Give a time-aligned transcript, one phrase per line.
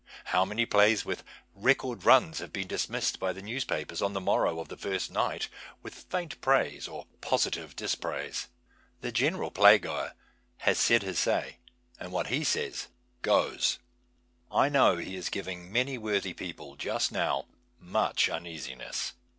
[0.25, 1.23] How many plays with"
[1.53, 5.11] record" runs have been dismissed by the news papers on the morrow of the first
[5.11, 5.47] night
[5.83, 8.47] with faint praise or positive dispraise?
[9.01, 10.13] The general playgoer
[10.57, 11.57] has said his say,
[11.99, 12.87] and what he says"
[13.31, 13.77] goes.''
[14.51, 17.45] I know he is giving many worthy people just now
[17.79, 19.13] much uneasiness.